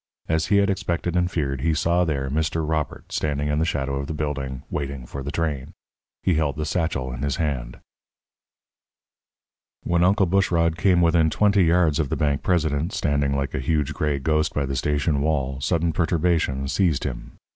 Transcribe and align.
As 0.27 0.47
he 0.47 0.57
had 0.57 0.67
expected 0.71 1.15
and 1.15 1.29
feared, 1.29 1.61
he 1.61 1.75
saw 1.75 2.03
there 2.05 2.27
Mr. 2.27 2.67
Robert, 2.67 3.11
standing 3.11 3.49
in 3.49 3.59
the 3.59 3.65
shadow 3.65 3.97
of 3.97 4.07
the 4.07 4.15
building, 4.15 4.63
waiting 4.71 5.05
for 5.05 5.21
the 5.21 5.29
train. 5.31 5.75
He 6.23 6.33
held 6.33 6.55
the 6.57 6.65
satchel 6.65 7.13
in 7.13 7.21
his 7.21 7.35
hand. 7.35 7.77
When 9.83 10.03
Uncle 10.03 10.25
Bushrod 10.25 10.75
came 10.75 11.01
within 11.03 11.29
twenty 11.29 11.65
yards 11.65 11.99
of 11.99 12.09
the 12.09 12.17
bank 12.17 12.41
president, 12.41 12.93
standing 12.93 13.35
like 13.37 13.53
a 13.53 13.59
huge, 13.59 13.93
gray 13.93 14.17
ghost 14.17 14.55
by 14.55 14.65
the 14.65 14.75
station 14.75 15.21
wall, 15.21 15.61
sudden 15.61 15.93
perturbation 15.93 16.67
seized 16.67 17.03
him. 17.03 17.33